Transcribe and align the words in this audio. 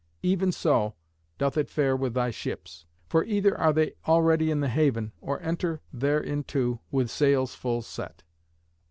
Even 0.23 0.51
so 0.51 0.95
doth 1.37 1.55
it 1.57 1.69
fare 1.69 1.95
with 1.95 2.15
thy 2.15 2.31
ships, 2.31 2.87
for 3.07 3.23
either 3.23 3.55
are 3.59 3.71
they 3.71 3.93
already 4.07 4.49
in 4.49 4.59
the 4.59 4.67
haven 4.67 5.11
or 5.21 5.39
enter 5.43 5.79
thereinto 5.93 6.79
with 6.89 7.11
sails 7.11 7.53
full 7.53 7.83
set." 7.83 8.23